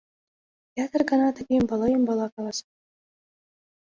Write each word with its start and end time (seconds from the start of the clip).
Ятыр 0.85 1.01
гана 1.09 1.29
тыге 1.35 1.53
ӱмбала-ӱмбала 1.61 2.27
каласат. 2.29 2.71